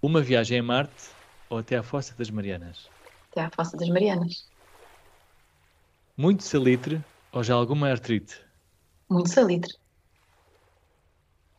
Uma 0.00 0.22
viagem 0.22 0.60
a 0.60 0.62
Marte 0.62 1.02
ou 1.48 1.58
até 1.58 1.76
à 1.76 1.82
Fossa 1.82 2.14
das 2.14 2.30
Marianas? 2.30 2.88
Até 3.32 3.40
à 3.40 3.50
Fossa 3.50 3.76
das 3.76 3.88
Marianas. 3.88 4.48
Muito 6.16 6.44
salitre 6.44 7.04
ou 7.32 7.42
já 7.42 7.54
alguma 7.54 7.88
artrite? 7.88 8.40
Muito 9.10 9.30
salitre. 9.30 9.74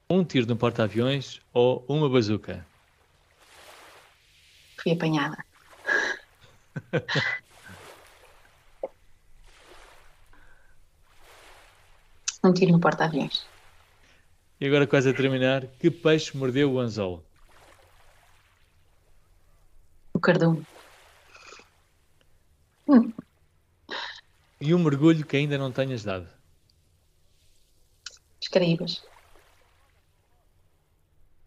Um 0.10 0.24
tiro 0.24 0.48
no 0.48 0.56
porta-aviões 0.56 1.42
ou 1.54 1.86
uma 1.90 2.10
bazuca? 2.10 2.71
Fui 4.82 4.94
apanhada. 4.94 5.46
um 12.44 12.52
tiro 12.52 12.72
no 12.72 12.80
porta-aviões. 12.80 13.46
E 14.60 14.66
agora, 14.66 14.88
quase 14.88 15.10
a 15.10 15.14
terminar, 15.14 15.68
que 15.80 15.92
peixe 15.92 16.36
mordeu 16.36 16.74
o 16.74 16.80
anzol? 16.80 17.24
O 20.14 20.20
cardume. 20.20 20.66
Hum. 22.88 23.14
E 24.60 24.74
um 24.74 24.80
mergulho 24.80 25.24
que 25.26 25.38
ainda 25.38 25.60
não 25.60 25.72
tenhas 25.72 26.04
dado? 26.04 26.28
As 28.42 28.48
Caraíbas. 28.48 29.04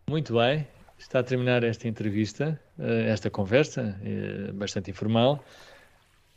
Muito 0.08 0.34
bem 0.34 0.73
está 0.98 1.20
a 1.20 1.22
terminar 1.22 1.64
esta 1.64 1.88
entrevista, 1.88 2.60
eh, 2.78 3.10
esta 3.10 3.30
conversa, 3.30 3.98
eh, 4.02 4.52
bastante 4.52 4.90
informal, 4.90 5.42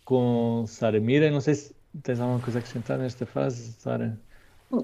com 0.03 0.65
Sara 0.67 0.99
Mira. 0.99 1.29
Não 1.31 1.41
sei 1.41 1.55
se 1.55 1.75
tens 2.03 2.19
alguma 2.19 2.39
coisa 2.39 2.59
a 2.59 2.61
acrescentar 2.61 2.97
nesta 2.97 3.25
fase, 3.25 3.73
Sara. 3.73 4.17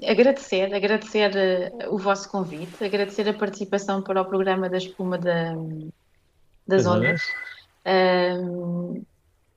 Agradecer, 0.07 0.73
agradecer 0.73 1.35
eh, 1.35 1.71
o 1.89 1.97
vosso 1.97 2.29
convite, 2.29 2.83
agradecer 2.83 3.27
a 3.27 3.33
participação 3.33 4.01
para 4.01 4.21
o 4.21 4.25
programa 4.25 4.69
da 4.69 4.77
espuma 4.77 5.17
da, 5.17 5.53
das, 6.65 6.85
ondas, 6.85 7.21
um, 7.85 9.03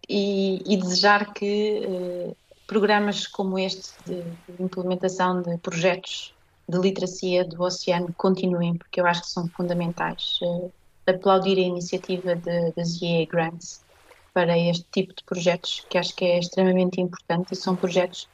e, 0.09 0.63
e, 0.67 0.77
desejar 0.77 1.33
que 1.33 1.83
uh, 1.87 2.37
programas 2.67 3.27
como 3.27 3.57
este 3.57 3.93
de, 4.05 4.23
de 4.23 4.63
implementação 4.63 5.43
de 5.43 5.57
projetos 5.59 6.36
de 6.69 6.79
literacia 6.79 7.45
do 7.45 7.63
oceano 7.63 8.13
continuem, 8.17 8.77
porque 8.77 9.01
eu 9.01 9.07
acho 9.07 9.23
que 9.23 9.31
são 9.31 9.49
fundamentais. 9.57 10.39
Uh, 10.43 10.73
aplaudir 11.07 11.57
a 11.59 11.63
iniciativa 11.63 12.35
das 12.77 13.01
EA 13.01 13.27
Grants 13.27 13.85
para 14.33 14.59
este 14.59 14.85
tipo 14.91 15.15
de 15.15 15.25
projetos, 15.25 15.87
que 15.89 15.97
acho 15.97 16.15
que 16.15 16.25
é 16.25 16.39
extremamente 16.39 17.01
importante 17.01 17.53
e 17.53 17.57
são 17.57 17.77
projetos 17.77 18.29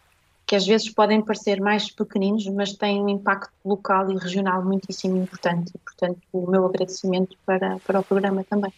que 0.46 0.56
às 0.56 0.66
vezes 0.66 0.92
podem 0.92 1.24
parecer 1.24 1.60
mais 1.60 1.90
pequeninos, 1.90 2.46
mas 2.48 2.72
têm 2.72 3.02
um 3.02 3.08
impacto 3.08 3.52
local 3.64 4.10
e 4.10 4.18
regional 4.18 4.64
muitíssimo 4.64 5.16
importante. 5.16 5.72
Portanto, 5.84 6.20
o 6.32 6.50
meu 6.50 6.66
agradecimento 6.66 7.36
para, 7.46 7.78
para 7.80 8.00
o 8.00 8.04
programa 8.04 8.44
também. 8.44 8.72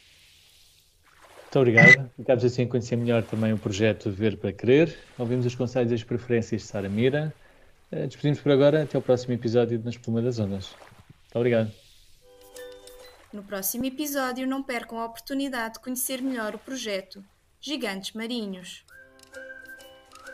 Muito 1.55 1.59
obrigado. 1.59 2.11
Ficamos 2.17 2.45
assim 2.45 2.65
a 2.65 2.69
conhecer 2.69 2.97
melhor 2.97 3.23
também 3.25 3.53
o 3.53 3.59
projeto 3.59 4.11
Ver 4.11 4.37
para 4.37 4.53
Querer. 4.53 4.97
Ouvimos 5.19 5.47
os 5.47 5.55
conselhos 5.55 5.93
e 5.93 5.95
as 5.95 6.05
preferências 6.05 6.63
de 6.63 6.69
Sara 6.69 6.89
Mira. 6.89 7.35
Eh, 7.95 8.09
despedimos 8.09 8.41
por 8.41 8.51
agora. 8.51 8.83
Até 8.83 8.99
o 8.99 9.03
próximo 9.03 9.35
episódio 9.35 9.79
de 9.79 9.85
Na 9.85 9.91
Espuma 9.91 10.21
das 10.21 10.41
Ondas. 10.41 10.67
Muito 10.67 11.37
obrigado. 11.37 11.71
No 13.33 13.43
próximo 13.45 13.85
episódio, 13.85 14.49
não 14.49 14.63
percam 14.65 14.99
a 14.99 15.07
oportunidade 15.07 15.75
de 15.75 15.81
conhecer 15.81 16.21
melhor 16.21 16.57
o 16.57 16.59
projeto 16.59 17.25
Gigantes 17.61 18.13
Marinhos. 18.13 18.85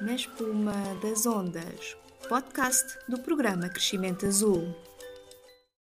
Na 0.00 0.14
Espuma 0.14 0.72
das 1.02 1.26
Ondas, 1.26 1.96
podcast 2.28 2.98
do 3.06 3.18
programa 3.18 3.68
Crescimento 3.68 4.24
Azul. 4.26 4.74